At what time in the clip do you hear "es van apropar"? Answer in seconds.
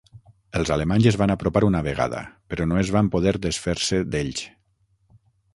1.11-1.61